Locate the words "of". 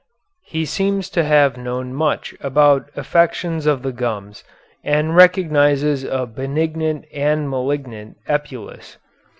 3.67-3.83